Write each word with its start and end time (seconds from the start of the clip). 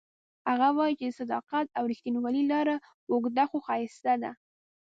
هغه 0.49 0.67
وایي 0.77 0.95
چې 0.99 1.07
د 1.09 1.13
صداقت 1.19 1.65
او 1.77 1.83
ریښتینولۍ 1.91 2.43
لاره 2.51 2.75
اوږده 3.11 3.43
خو 3.49 3.57
ښایسته 3.65 4.13
ده 4.23 4.31